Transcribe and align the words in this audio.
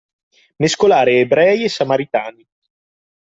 Mescolare 0.55 1.19
ebrei 1.19 1.63
e 1.65 1.69
samaritani. 1.69 2.43